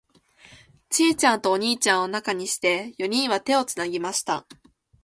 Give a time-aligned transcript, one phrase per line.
[0.89, 4.47] ちいちゃんとお兄ちゃんを中にして、四人は手をつなぎました。